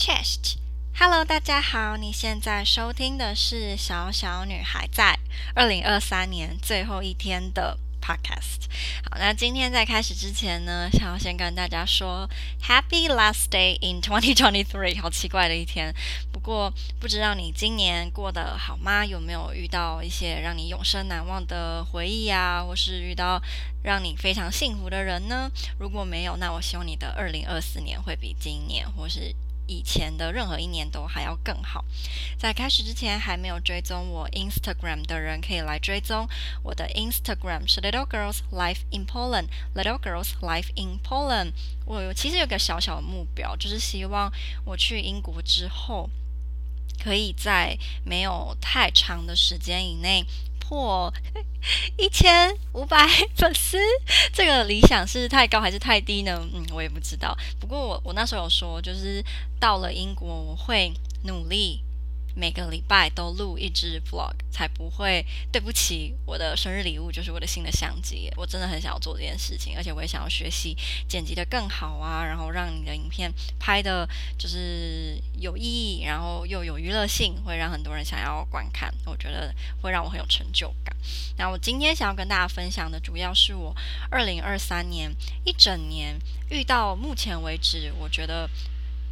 [0.00, 5.18] Chest，Hello，大家好，你现在收听的是小小女孩在
[5.54, 8.64] 二零二三年最后一天的 Podcast。
[9.04, 12.26] 好，那今天在开始之前呢，想要先跟大家说
[12.62, 15.94] Happy Last Day in 2023，好奇怪的一天。
[16.32, 19.04] 不过不知道你今年过得好吗？
[19.04, 23.38] 有没有遇到一些让你永生难忘的回忆啊，或是遇到
[23.82, 25.50] 让你非常幸福的人呢？
[25.78, 29.36] 如果没有，那我希望你的二零二四年会比今年或是
[29.70, 31.84] 以前的任何一年都还要更好。
[32.36, 36.28] 在开始之前，还没有追踪我 Instagram 的人，可以来追踪
[36.64, 41.52] 我的 Instagram 是 Little Girls Life in Poland，Little Girls Life in Poland。
[41.86, 44.32] 我其实有个小小的目标，就是希望
[44.64, 46.10] 我去英国之后，
[47.00, 50.24] 可以在没有太长的时间以内
[50.70, 51.12] 破
[51.98, 53.76] 一千五百 粉丝，
[54.32, 56.40] 这个理想是太高还是太低呢？
[56.54, 57.36] 嗯，我也不知道。
[57.58, 59.20] 不过我我那时候有说，就是
[59.58, 60.92] 到了英国，我会
[61.24, 61.82] 努力。
[62.34, 68.30] 每个礼拜都录一支 vlog，才不会对不起我的生日礼物，就是我的新的相机。
[68.36, 70.76] 我真的很想要做这件事情，而且我也想要学习
[71.08, 78.92] 剪辑得更好啊，然后让你的影片拍的就是有意义，然后又有娱乐性，会让很多人想要观看。
[79.06, 80.96] 我觉得会让我很有成就感。
[81.36, 83.74] 那我今天想要跟大家分享的，主要是我
[84.10, 86.18] 二零二三年一整年
[86.50, 88.48] 遇到目前为止，我觉得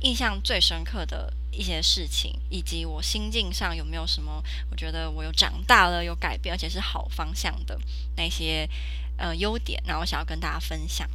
[0.01, 1.33] 印象最深刻的。
[1.51, 4.41] 一些事情，以及我心境上有没有什么，
[4.71, 7.77] 我觉得我有长大了，有改变，而且是好方向的
[8.17, 8.69] 那些
[9.17, 11.11] 呃优点，然后我想要跟大家分享。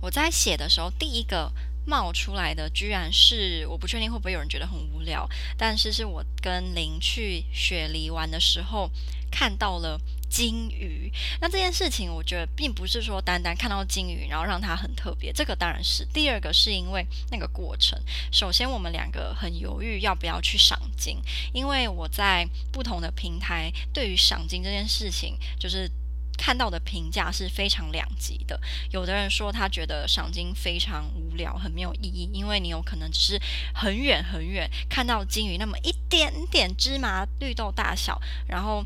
[0.00, 1.52] 我在写的时候，第一个
[1.84, 8.90] 冒出来的，居然是我不确定会不会有人觉得很无聊，但是是我跟林去雪梨玩的时候
[9.30, 10.00] 看到了。
[10.28, 16.04] 鲸鱼，那这件事情我觉得并不是说单单看到鲸鱼，然后让它很特别，这个当然是。
[16.12, 17.98] 第二个是因为那个过程，
[18.30, 21.20] 首先我们两个很犹豫要不要去赏鲸，
[21.52, 25.90] 因为我在不同的平台对于赏鲸这件事情，就是
[26.36, 28.60] 看到的评价是非常两极的。
[28.90, 33.40] 有的人说他觉得赏鲸非常无聊，很没有意义，因为你有可能只是
[33.74, 38.84] 很远很远看到鲸鱼那么一点点芝麻绿豆大小，然后。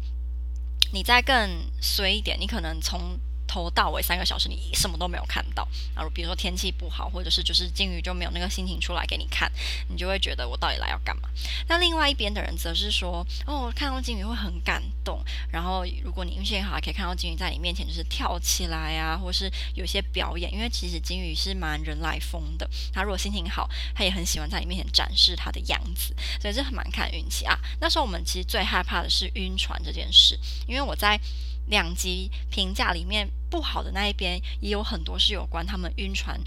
[0.91, 3.19] 你再更衰一点，你可能从
[3.53, 5.69] 头到尾三个小时，你什么都没有看到。
[5.95, 9.51] 然后比如说天气不好，或者是就是鲸鱼就没有那个心情出来给你看，
[9.89, 11.29] 你就会觉得我到底来要干嘛？
[11.69, 15.23] 那另外一边的人则是说，哦，看到鲸鱼会很感动。
[15.51, 20.51] 然后如果你运气好，可以看到鲸鱼在你面前就是跳起来啊，或是有些表演。
[20.51, 26.15] 因为其实鲸鱼是蛮人来疯的，它如果心情好，它也很喜欢在你面前展示它的样子。
[26.41, 27.59] 所以这很蛮看运气啊。
[27.81, 31.21] 那时候我们其实最害怕的是晕船这件事，因为我在。
[31.67, 36.39] 两集评价里面不好的那一边也有很多是有关他们晕船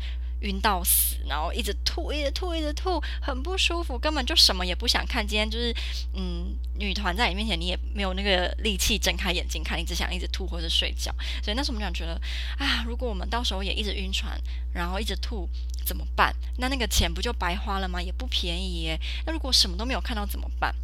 [0.42, 5.26] 晕到死，然后一直吐，一直吐，一直吐，很不舒服，根本就什么也不想看。
[5.26, 5.74] 今天就是
[6.14, 11.12] 嗯，女团在你面前，你也没有那个力气睁开眼睛看，你只想一直吐或者睡觉。
[11.42, 12.22] 所以那时候我们俩觉得
[12.60, 14.40] 啊，如果我们到时候也一直晕船，
[14.74, 15.50] 然后一直吐
[15.86, 16.36] 怎么办？
[16.58, 18.00] 那那个钱不就白花了吗？
[18.00, 19.00] 也不便宜耶。
[19.26, 20.76] 那如果什么都没有看到怎么办？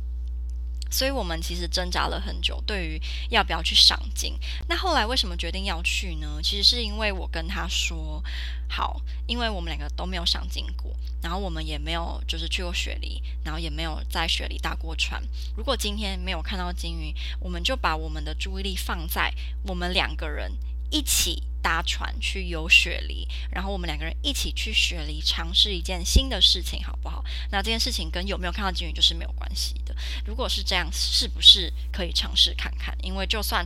[0.92, 4.38] 所以我们其实挣扎了很久，对于要不要去赏鲸。
[4.68, 6.40] 那后来为什么决定要去呢？
[6.44, 8.22] 其实是因为我跟他说
[8.70, 10.94] 好，因为我们两个都没有赏鲸过，
[11.24, 15.22] 然后我们也没有就是去过雪梨，然后也没有在雪梨搭过船。
[15.56, 20.52] 如果今天没有看到鲸鱼，我们就把我们的注意力放在我们两个人
[20.90, 21.44] 一起。
[21.62, 27.24] 搭船去游雪梨，然后我们两个人一起去雪梨尝试一件新的事情，好不好？
[27.52, 29.96] 那这件事情跟有没有看到鲸鱼就是没有关系的。
[30.26, 32.98] 如果是这样，是不是可以尝试看看？
[33.04, 33.66] 因为就算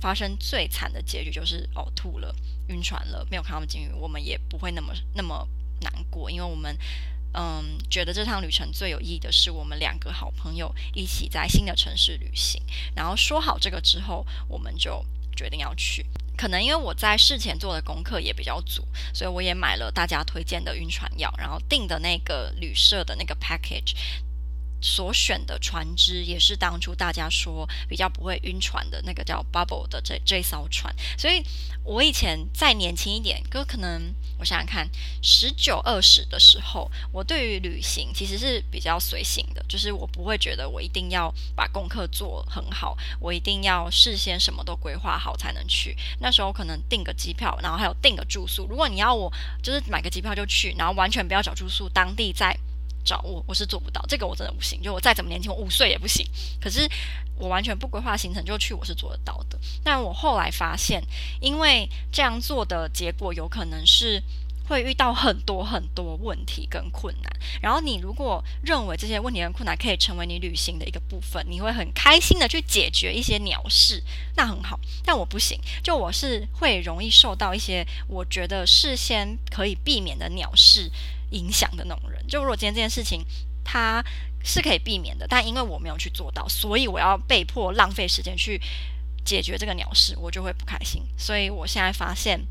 [0.00, 2.34] 发生最惨的结局，就是呕吐了、
[2.68, 5.48] 晕船了，没有看到鲸鱼，我们也不会那么那么
[5.80, 6.76] 难过，因为我们
[7.32, 12.60] 嗯觉得这趟旅程最有意义的是我们两个好朋友一起在新的城市旅行。
[12.94, 15.04] 然后说好这个之后，我们就
[15.36, 16.04] 决定要去。
[16.36, 23.94] 可能因为我在事前做的功课也比较足，所以我也买了大家推荐的晕船药，然后订的那个旅社的那个 package。
[24.86, 31.42] 所选的船只也是当初大家说比较不会晕船的那个叫 Bubble 的这这艘船，所以
[31.82, 34.88] 我以前再年轻一点，哥可能我想想看，
[35.20, 45.96] 十九二十的时候，我对于旅行其实是比较随性的，就是我不会觉得我一定要把功课做很好，我一定要事先什么都规划好才能去。
[46.20, 48.68] 那时候可能订个机票，然后还有订个住宿。
[48.70, 52.56] 如果你要我就是买个机票就去，然后完全不要找住宿，当地在。
[53.06, 54.82] 找我，我是做不到，这个我真的不行。
[54.82, 56.26] 就我再怎么年轻，我五岁也不行。
[56.60, 56.86] 可是
[57.38, 59.58] 我完全不规划行程就去，我是做得到的。
[59.84, 61.02] 但我后来发现，
[61.40, 64.20] 因为这样做的结果有可能是
[64.68, 67.32] 会遇到很多很多问题跟困难。
[67.62, 74.02] 然后你如果认为这些问题跟困难可以成为你旅行的一个部分，你会很开心的去解决一些鸟事，
[74.34, 74.78] 那很好。
[75.04, 80.90] 但我不行，就我是会容易受到一些我觉得事先可以避免的鸟事
[81.30, 82.26] 影响的那种人。
[82.26, 83.24] 就如果今天这件事情
[83.64, 84.04] 它
[84.44, 88.60] 是可以避免的，但因为我没有去做到，所以我要被迫浪费时间去
[89.24, 91.02] 解决这个鸟事，我就会不开心。
[91.16, 92.46] 所以我现在发现。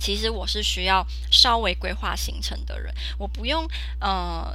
[0.00, 3.64] 其实我是需要稍微规划行程的人，我不用
[4.00, 4.52] 呃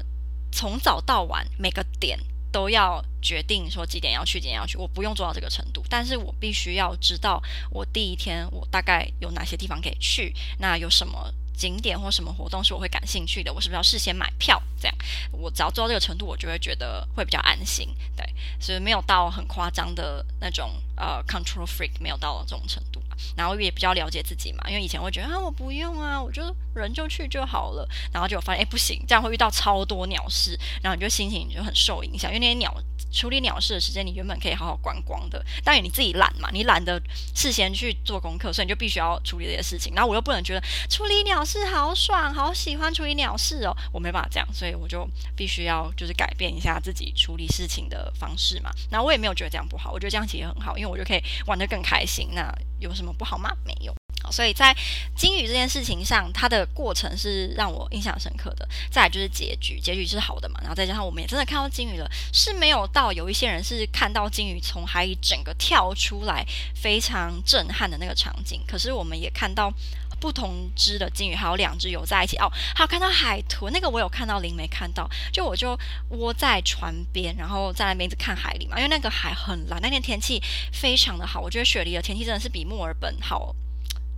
[0.52, 2.20] 从早到晚每个点
[2.52, 7.42] 都要决定说几点要去几点要去，我不用做到这个程度，但是我必须要知道
[7.72, 11.34] 我第一天我大概有哪些地方可以去，那有什么。
[11.58, 14.62] 景点或什么活动是我会感兴趣的，我是不是要事先买票？
[14.80, 14.96] 这样
[15.32, 17.90] 我只要做到这个程度，我就会觉得会比较安心。
[18.16, 18.26] 对，
[18.60, 23.02] 所以没有到很夸张的那种呃 control freak，没有到这种程度。
[23.36, 27.90] 然后也比较了解自己嘛，因为以前会觉得啊我不用啊，我就人就去就好了。
[28.14, 32.74] 然后就发现哎不行，这样会遇到超多鸟事，然后你就心情就很受影响，因为那些鸟。
[33.10, 37.02] 处理鸟事的时间，你原本可以好好观光的，但你自己懒嘛，你懒得
[37.34, 39.94] 事先去做功课，所以你就必须要处理这些事情。
[39.96, 48.70] 然后我又不能觉得处理鸟事好爽，好喜欢处理鸟事哦，我没办法这样，所以我就必须要就是改变一下自己处理事情的方式嘛。
[48.92, 52.32] 然后我也没有觉得这样不好，我觉得这样其实很好，因为我就可以玩得更开心。
[52.34, 53.50] 那有什么不好吗？
[53.66, 53.96] 没有。
[54.30, 54.76] 所以在
[55.16, 58.68] 鲸鱼这件事情上，它的过程是让我印象深刻的。
[58.92, 60.60] 再来就是结局，结局是好的嘛。
[60.60, 66.46] 然后再加上我们也真的看到鲸鱼了，是没有到有一些人是看到鲸鱼从海里整个跳出来，
[66.76, 68.62] 非常震撼的那个场景。
[68.68, 69.72] 可是我们也看到
[70.20, 75.10] 不同只的鲸鱼，还有两只游在一起哦，还有看到海豚，那个我有看到，林没看到。
[75.32, 75.78] 就我就
[76.10, 80.42] 窝在船边，然后在那边一直看海里嘛，因为那个海很蓝，那天天气
[80.72, 81.40] 非常的好。
[81.40, 83.56] 我觉得雪梨的天气真的是比墨尔本好。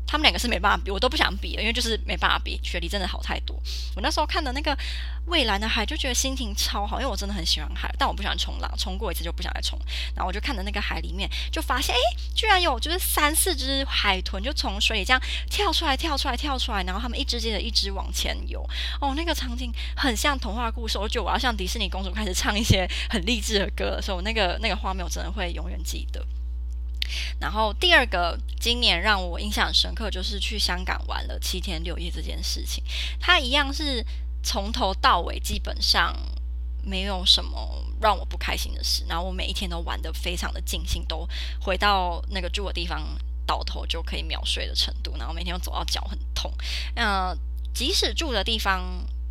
[0.09, 3.56] 他们两个是没办法比，我都不想比了，因为就是没办法比，雪梨真的好太多。
[3.95, 4.75] 我那时候看的那个
[5.27, 9.77] 蔚蓝的海，就觉得心情超好，因为我真的很喜欢海，但我不喜欢冲浪，冲过一次就不想再冲。
[10.15, 12.01] 然后我就看着那个海里面，就发现哎，
[12.33, 18.67] 居然有就是三四只海豚就从水里这样跳出来，跳出来，跳出来，然后他们一只接着一只往前游。
[19.00, 26.25] 哦，那个场景很像童话故事，我觉得我要像迪士尼公主开始唱一些很励志的歌的时候，那个那个画面我真的会永远记得。
[27.39, 32.83] 然后第二个，今年让我印象深刻，就是去香港玩了七天六夜这件事情。
[33.19, 34.06] 它一样是
[34.44, 36.15] 从头到尾基本上
[36.83, 39.03] 没有什么让我不开心的事。
[39.07, 41.27] 然后我每一天都玩得非常的尽兴，都
[41.61, 43.03] 回到那个住的地方
[43.45, 45.15] 倒头就可以秒睡的程度。
[45.17, 46.51] 然后每天都走到脚很痛。
[46.95, 47.38] 呃，
[47.73, 48.83] 即使住的地方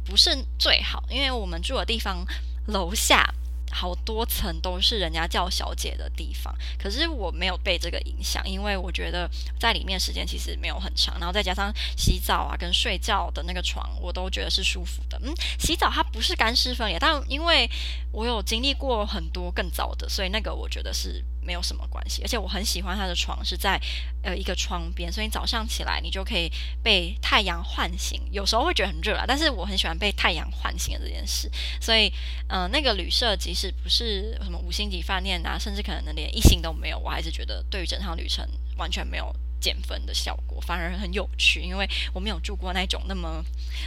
[0.04, 2.24] 不是最好，因为我们住的地方
[2.66, 3.34] 楼下。
[3.70, 9.28] 好多层都是人家叫小姐的地方，可是我没有被这个影响，因为我觉得
[9.58, 15.20] 在里面时间其实没有很长，然后再加上洗澡啊跟睡觉的那个床，我都觉得是舒服的。
[15.22, 17.70] 嗯，洗澡它不是干湿分离，但因为
[18.12, 21.24] 我有经历过很多更早的，所以那个我觉得是。
[21.48, 23.80] 没有什么关系，而且我很喜欢他的床是在
[24.22, 26.52] 呃一个窗边，所以你早上起来你就可以
[26.82, 28.20] 被太阳唤醒。
[28.30, 31.50] 有时候会觉得很热啊，但是我很喜欢被太阳唤醒的这件事。
[31.80, 32.12] 所以，
[32.48, 38.46] 嗯、那个旅社即使不是什么五星级饭店啊，甚至可能连一星都没有，我还是觉得对于整趟旅程
[38.76, 39.34] 完全没有。
[39.60, 41.84] 减分的效果反而很有趣，因为
[42.14, 43.44] 我没有住过那种那么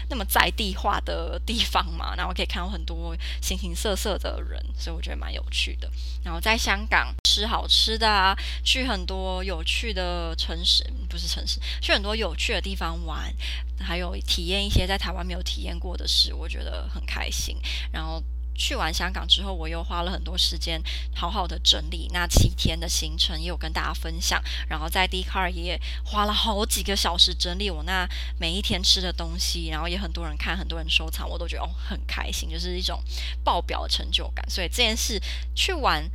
[0.10, 5.89] 那么在地化的地方嘛，然后可以看到很多形形色色的人，所以我觉得蛮有趣的。
[6.25, 13.33] 然后在香港吃好吃的啊，去很多有趣的城市，不是城市，去很多有趣的地方玩，
[13.79, 17.57] 还有体验一些在台湾没有体验过的事，我觉得很开心。
[17.93, 18.21] 然后。
[18.53, 20.79] 去完香港之后，我又花了很多时间
[21.15, 24.39] 好好的整理那七天的行程，也有跟大家分享。
[24.67, 28.07] 然后在 d c a r 也花了好几个小时整理我那
[28.39, 33.01] 每一天吃的东西，然后也很多人看，很多人收藏，我都觉得哦很开心，就是一种
[33.43, 34.47] 爆表的成就感。
[34.47, 35.19] 所以这件事
[35.55, 36.07] 去玩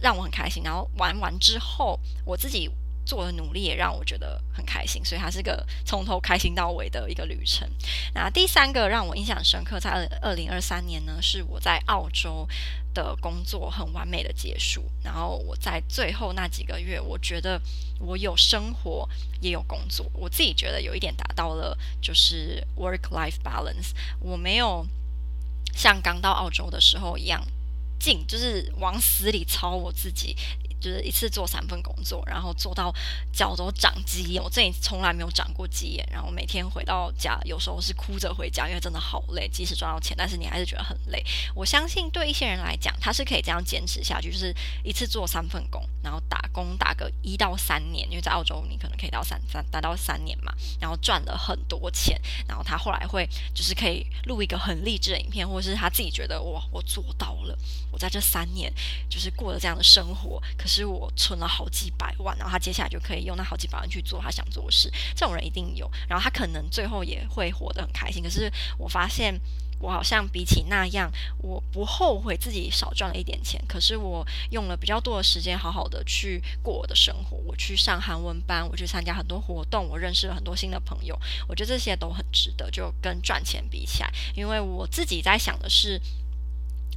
[0.00, 0.62] 让我很开心。
[0.62, 2.70] 然后玩完之后，我自己。
[3.08, 7.70] 做的努力也让我觉得很开心，所以它是个从头开心到尾的一个旅程。
[8.12, 12.48] 那第三个让我印象深刻，在二二零二三年呢，是我在澳洲
[12.92, 14.90] 的工作很完美的结束。
[15.04, 17.62] 然后我在最后那几个月，我觉得
[18.00, 19.08] 我有生活
[19.40, 23.92] 也有工作，我自己觉得有一点达到了，就是 work-life balance。
[24.18, 24.84] 我没有
[25.72, 27.40] 像刚到澳洲的时候一样，
[27.98, 30.36] 尽就是往死里操我自己。
[30.80, 32.94] 就是一次做三份工作，然后做到
[33.32, 36.06] 脚都长鸡眼，我这里从来没有长过鸡眼。
[36.10, 39.48] 然后每天回到家，有时候是哭着回家，因为真的好累。
[39.48, 41.24] 即使赚到钱，但是你还是觉得很累。
[41.54, 44.54] 我相信对一些人来讲，他是可以这样坚持下去，就是
[44.84, 57.56] 一次做三份工，然后打工打个一到三年，因为在澳洲你可能可以到三三达到三年嘛，然后赚了很多钱，然后他后来会就是可以录一个很励志的影片，或者是他自己觉得哇，我做到了，
[57.90, 58.72] 我在这三年
[59.08, 64.90] 就是过了这样的生活，可是我存了好几百万，然后他接下来就可以用那好几百万去做他想做的事。
[65.14, 68.20] 这种人一定有，然后他可能最后也会活得很开心。
[68.20, 69.40] 可是我发现。
[69.78, 73.62] 我好像比起那样，我不后悔自己少赚了一点钱。
[73.68, 77.36] 可是我用了比较多的时间，好好的去过我的生活。
[77.44, 81.14] 我去上韩文班，我去参加很多活动，我认识了很多新的朋友。
[81.46, 84.10] 我觉得这些都很值得，就跟赚钱比起来。
[84.34, 86.00] 因为我自己在想的是，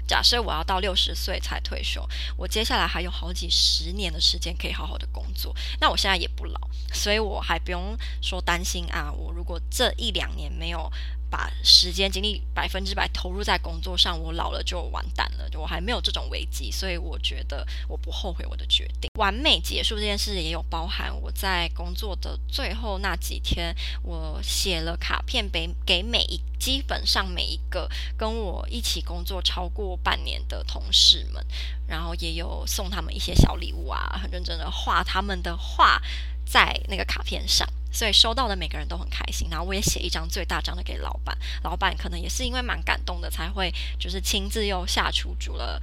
[0.10, 2.04] 假设我要到六十岁才退休，
[2.36, 5.56] 我接下来还有好几十年的时间可以好好的工作。
[5.80, 6.60] 那我现在也不老，
[6.92, 9.12] 所以我还不用说担心啊。
[9.12, 10.92] 我如果这一两年没有。
[11.30, 15.50] 把时间精力百分之百投入在工作上，我老了就完蛋了。
[15.50, 19.10] 就我还没有这种危机，所以我觉得我不后悔我的决定。
[19.20, 31.46] 完美结束这件事也有包含我在工作的最后那几天，我写了卡片给给每一基本上每一个跟我一起工作超过半年的同事们，
[31.88, 36.02] 然后也有送他们一些小礼物啊，很认真的画他们的画
[36.46, 37.68] 在那个卡片上。
[37.92, 45.82] 所以收到的每个人都很开心，然后我也写一张最大张的给老板，老板可能也是因为蛮感动的，才会就是亲自又下厨煮了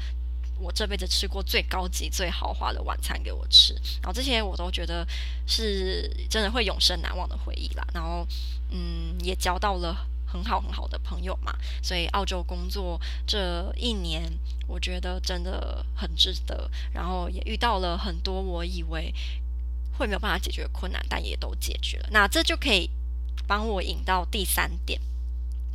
[0.59, 5.07] 我这辈子吃过最高级、最豪华的晚餐给我吃，然后这些我都觉得
[5.47, 7.87] 是真的会永生难忘的回忆啦。
[7.93, 8.27] 然后
[8.71, 14.33] 嗯，也交到了很好很好的朋友嘛，所以澳洲工作这一年，
[14.67, 16.71] 我觉得真的很值得。
[16.93, 19.13] 然后也遇到了很多我以为。
[19.97, 22.09] 会没有办法解决的困难，但也都解决了。
[22.11, 22.91] 那这就可以
[23.47, 25.01] 帮我引到第三点，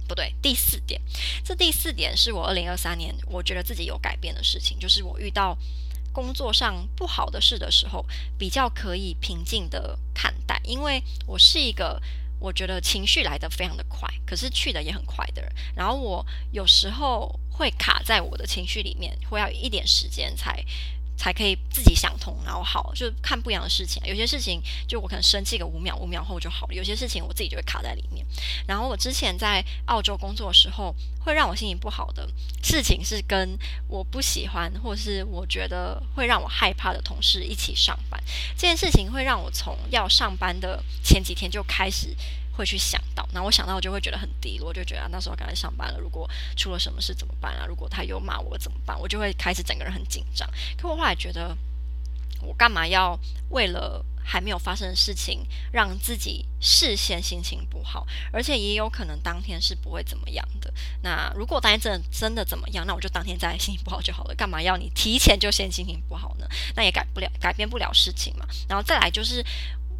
[0.08, 1.02] 不对，第四点。
[1.44, 5.58] 这第四点是我二零二三年我觉得自己有改变的事情，就是我遇到
[6.14, 8.06] 工作上不好的事的时候，
[8.38, 10.60] 比较可以平静的看待。
[10.64, 12.02] 因为我是一个
[12.40, 15.52] 我觉得情绪来得非常的快，可是去得也很快的人。
[15.76, 20.64] 然后我有时候会卡在我的情绪里面，会要一点时间才。
[21.22, 24.02] 才可以自己想通，然后好，就看不一样的事情。
[24.08, 26.74] 有些事情就我可能生气个五秒，五秒后就好了。
[26.74, 28.26] 有些事情我自己就会卡在里面。
[28.68, 32.28] 然后我之前在澳洲工作的时候，会让我心情不好的
[32.64, 33.56] 事情是跟
[33.88, 38.20] 我不喜欢或是我觉得会让我害怕的同事一起上班。
[38.58, 42.18] 这件事情会让我从要上班的前几天就开始。
[42.54, 47.66] 会去想到，那我想到我就会觉得很低落，就觉得、啊、那时候刚才上班了，如果出了什么事怎么办啊？
[47.66, 49.00] 如果他又骂我怎么办？
[49.00, 50.48] 我就会开始整个人很紧张。
[50.78, 51.58] 可我后来觉得，
[52.42, 53.18] 我干嘛要
[53.50, 58.06] 为了还没有发生的事情让自己事先心情不好？
[58.32, 60.72] 而且也有可能当天是不会怎么样的。
[61.02, 64.36] 那如果当天真的真的怎么样，那我就当天再心情不好就好了。
[64.36, 66.46] 干嘛要你提前就先心情不好呢？
[66.76, 68.46] 那也改不了，改变不了事情嘛。
[68.68, 69.44] 然后再来就是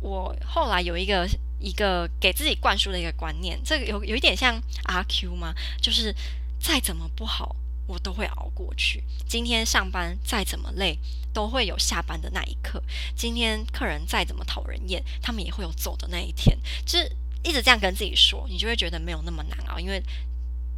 [0.02, 1.26] 我后来有一个。
[1.62, 5.54] 一个给自己灌输的一个观念，这个有有一点像阿 Q 吗？
[5.82, 6.14] 就是
[6.60, 7.56] 再怎么不好，
[7.88, 9.04] 我都会熬过去。
[9.28, 10.98] 今天上班再怎么累，
[11.34, 12.84] 都会有下班的那一刻。
[13.16, 16.58] 今天客人再怎么讨人厌，他们也会有走的那一天。
[16.86, 20.02] 就是一直这样跟自己说，你就会觉得没有那么难熬，因为。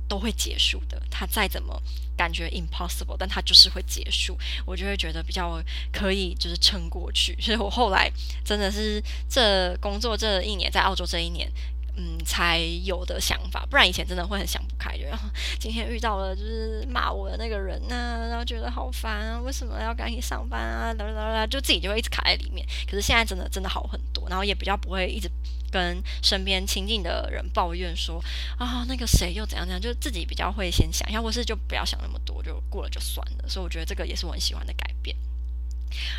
[0.08, 1.82] 都会结束的，他再怎么
[2.16, 7.36] 感觉 impossible，但他就是会结束，我就会觉得比较可以，就是撑过去。
[7.42, 8.12] 所以我后来
[8.46, 11.52] 真的是这工作这一年，在澳洲这一年，
[11.96, 15.28] 嗯，才有的想法，不然以前真的会很想不开，就然后
[15.60, 20.94] 今天遇到了就是骂我的那个人呐、啊，然后觉得好烦啊，为什么要赶紧上班啊？
[20.94, 22.66] 啦啦啦啦，就自己就会一直卡在里面。
[22.86, 25.30] 可是现在真的真的好很多，然后也比较不会一直。
[25.74, 28.24] 跟身边亲近的人抱怨说
[28.60, 33.50] 啊，那个谁又怎样怎样，就自己比较会先想，要不是就不要想那么多，就过了就算了。
[33.50, 35.18] 所以我觉得这个也是我很喜欢的改变。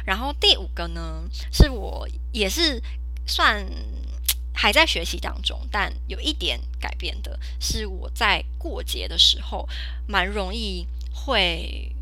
[0.04, 2.82] 然后第五个呢，是我也是
[3.26, 3.64] 算
[4.52, 9.68] 还在学习当中，但有一点改变的是，我在过节的时候
[10.08, 11.93] 蛮容易会。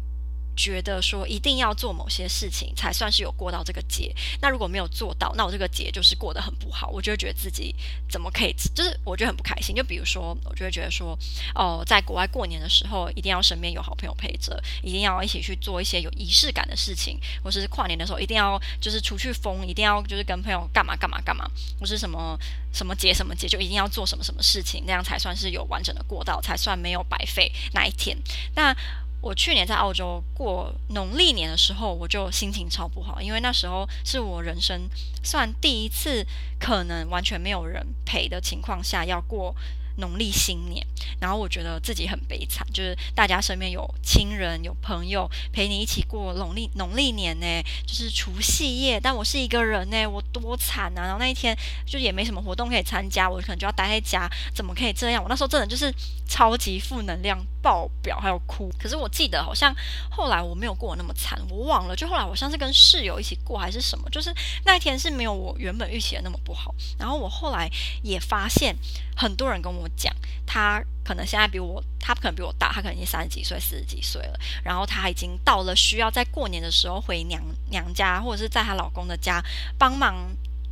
[0.56, 7.74] 觉得说一定要做某些事情才算是有过到这个节，那如果没有做到，那我这个节就是过得很不好，我就会觉得自己
[8.08, 9.74] 怎么可以，就是我觉得很不开心。
[9.74, 11.18] 就比如说，我就会觉得说，
[11.54, 22.38] 哦，在国外过年的时候，一定要身边有好朋友陪着，一定要一起去做一些有仪式感的事情，或是跨年的时候一定要就是出去疯，一定要就是跟朋友干嘛干嘛干嘛，或是什么
[22.72, 28.16] 什么节什么节就一定要做什么什么事情，那样才算是有完整的过到，才算没有白费那一天。
[28.54, 28.76] 那
[29.22, 34.90] 我去年在澳洲过农历年的时候，我就心情超不好，因为那时候是我人生
[35.22, 36.26] 算第一次，
[36.58, 39.54] 可能完全没有人陪的情况下要过。
[39.96, 40.84] 农历新年，
[41.20, 47.46] 然后我觉得自己很悲惨，就是大家身边有亲人、有朋友陪你一起过农历农历年呢，
[47.86, 51.02] 就是除夕夜，但我是一个人呢，我多惨啊！
[51.02, 51.56] 然后那一天
[51.86, 55.22] 就也没什么活动可以参加，我可能就要待在家，怎么可以这样？
[55.22, 55.92] 我那时候真的就是
[56.26, 58.70] 超级负能量爆表，还有哭。
[58.78, 59.74] 可是我记得好像
[60.10, 64.32] 后来我没有过那么惨，我忘了，就后来我像是跟室友一起过还是什么，就是
[64.64, 66.74] 那一天是没有我原本预期的那么不好。
[66.98, 67.70] 然后我后来
[68.02, 68.74] 也发现
[69.14, 69.81] 很多人跟我。
[69.82, 70.14] 我讲，
[70.46, 74.38] 他可能现在比我，他可能比我大，他可能已经三十几岁、四十几岁了。
[74.64, 79.42] 然后他已经到了需要在过年的时候回娘娘家，或者是在她老公的家
[79.76, 80.14] 帮忙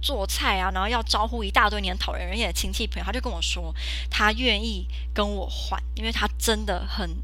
[0.00, 3.04] 做菜啊，然后要招呼一大堆你很讨厌的亲戚朋友。
[3.04, 3.74] 他就跟我说，
[4.08, 7.22] 他愿意跟我换，因为他真的很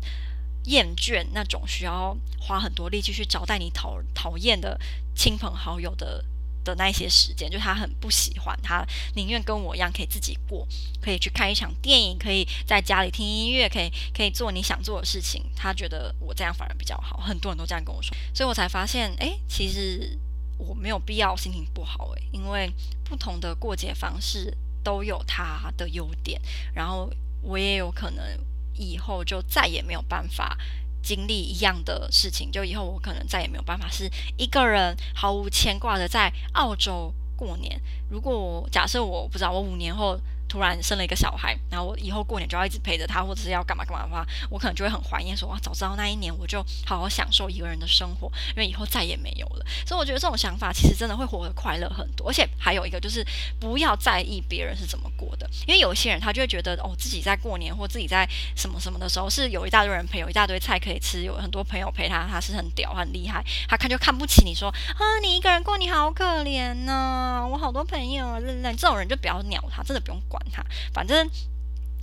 [0.65, 4.79] 厌倦那种需要花很多力气去招待你讨讨厌的
[5.15, 6.25] 亲朋好友的。
[6.67, 10.67] 的那一些时间，就他很不喜欢，他宁愿跟我一样可以自己过，
[11.01, 15.45] 可以去看一场电影，可以在家里听音乐，可以可以做你想做的事情。
[15.55, 20.19] 他觉得我这样反而比较好，很多人都这样跟我说，所以我才发现，诶，其实
[20.59, 22.69] 我没有必要心情不好，诶，因为
[23.05, 26.41] 不同的过节方式都有它的优点，
[26.75, 27.09] 然后
[27.43, 28.25] 我也有可能
[28.75, 30.59] 以后就再也没有办法。
[31.07, 37.81] 经历一样的事情，就以后我可能再也没有办法是一个人毫无牵挂的在澳洲过年。
[38.11, 40.19] 如果假设我不知道，我五年后。
[40.49, 49.67] 突然生了一个小孩，然后我以后过年就要一直陪着他，或者是要干嘛干嘛的话，我可能就会很怀念说，哇，早知道那一年我就好好享受一个人的生活，因为以后再也没有了。
[49.87, 52.29] 所以我觉得这种想法其实真的会活得快乐很多。
[52.29, 53.25] 而且还有一个就是
[53.61, 70.36] 不要在意别人是怎么过的，因为有些人他就会觉得哦，自己在过年或自己在什么什么的时候是有一大堆人陪，有一大堆菜可以吃，有很多朋友陪他，他是很屌很厉害，他看就看不起你说啊，你一个人过你好可怜呐、我好多朋友，那这种人就不要鸟他，真的不用管。
[70.37, 71.29] 管他，反正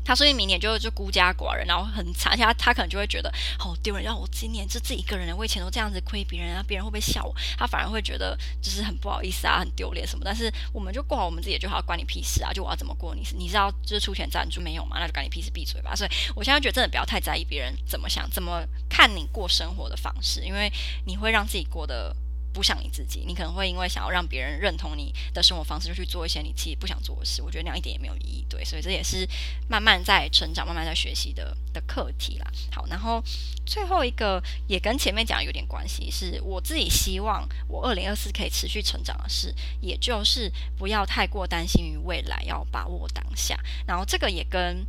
[0.05, 7.33] 他说不定明年就就孤家寡人，然后很惨，而且他他可能就会觉得好丢人，让我今年就自己一个人，为钱都这样子亏别人啊，别人会不会笑我？
[7.57, 10.25] 他反而会觉得就是很不好意思啊，很丢脸什么。
[10.25, 12.51] 但是我们就过好我们自己就好，关你屁事啊！
[12.51, 14.97] 就我要怎么过，你是你是要就是出钱赞助没有嘛？
[14.99, 15.95] 那就关你屁事，闭嘴吧！
[15.95, 20.69] 所以我现在觉得真的不要太在意别人怎么想，怎么看你过生活的方式，因为
[21.05, 22.13] 你会让自己过得。
[22.53, 27.41] 不像你自己，你可能会因为想要让别人认同你的生活方式，就去做一些你自己不想做的事。
[27.41, 29.27] 我觉得那样一点也没有意义，对，所以这也是
[29.67, 32.47] 慢慢在成长、慢慢在学习的的课题啦。
[32.71, 33.21] 好，然后
[33.65, 43.59] 最后一个也跟前面讲的有点关系，是我自己希望我二零二四可以持续成长的事，也就是不要太过担心于未来，要把握当下。
[43.87, 44.85] 然后这个也跟。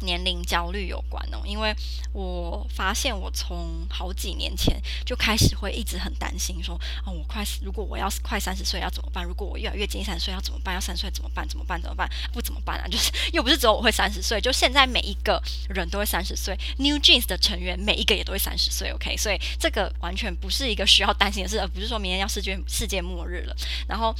[0.00, 1.74] 年龄焦虑有关哦，因为
[2.12, 9.24] 我发现我从好几年前就开始会一直很担心说，说哦，我快如果我要快三十岁要怎么办？
[9.24, 10.74] 如果我越来越接近三十岁要怎么办？
[10.74, 11.48] 要三十岁怎么办？
[11.48, 11.80] 怎么办？
[11.80, 12.08] 怎么办？
[12.32, 12.86] 不怎么办啊？
[12.88, 19.16] 就是又不是只有我 会三十岁，就现在每一个人都会三十岁，New Jeans 的成员每一个也都会三十岁，OK？
[19.16, 23.56] 所以这个完全不是一个需要担心的事，而不是说明天要世界世界末日了。
[23.88, 24.14] 然后，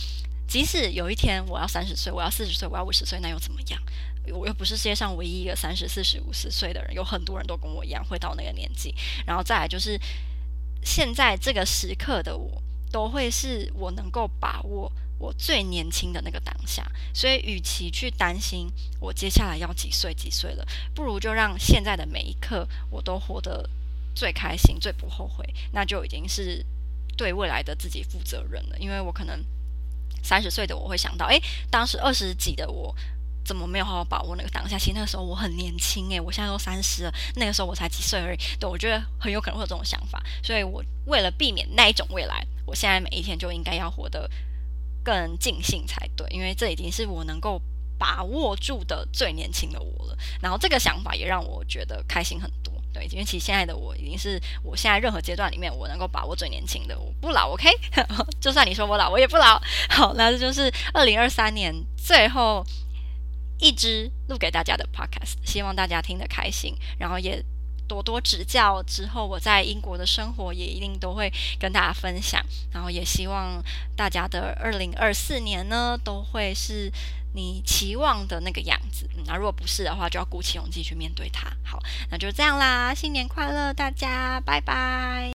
[0.49, 3.83] 即使有一天我要三十岁，我要四十岁，我要五十岁，那又怎么样？
[4.33, 8.95] 我又不是世界上唯一一个三十四十五十岁的人，有很多人都跟我一样会到那个年纪。
[9.27, 10.01] 然后再来就是，
[10.83, 16.85] 现在这个时刻的我，都会是我能够把握我最年轻的那个当下。
[17.15, 23.69] 所以，与其去担心我接下来要几岁几岁了，不如就让现在的每一刻我都活得
[24.15, 26.65] 最开心、最不后悔，那就已经是
[27.17, 28.79] 对未来的自己负责任了。
[28.79, 29.45] 因为我可能
[30.23, 32.95] 三十岁的我会想到，诶，当时二十几的我。
[33.47, 34.77] 怎么没有好好把握那个当下？
[34.77, 38.39] 其实那个时候我很年轻诶，我现在都三十了，那个时候我才几岁而已。
[38.59, 44.29] 对，我觉得很有可能会有这种想法，所以我为了避免那一种未来，我现在每一天就应该要活得
[45.05, 47.63] 更尽兴才对，因为这已经是我能够
[47.97, 50.19] 把握住的最年轻的我了。
[50.43, 57.71] 然后这个想法也让我觉得开心很多，对，因为其实现在的我已经是我现在任何阶段里面我能够把握最年轻的，我不老，OK？
[58.43, 59.63] 就算你说我老，我也不老。
[59.89, 62.67] 好，那这就是二零二三年最后。
[63.59, 67.43] 一直录给大家的 podcast，希望大家听得开心，然后也
[67.89, 68.83] 多多指教。
[68.83, 73.63] 之后我在英国的生活也一定都会跟大家分享，然后也希望
[73.97, 76.91] 大家的二零二四年呢都会是
[77.35, 79.09] 你期望的那个样子。
[79.27, 81.49] 那如果不是的话，就要鼓起勇气去面对它。
[81.65, 81.79] 好，
[82.11, 85.36] 那就这样啦，新年快乐，大家拜拜。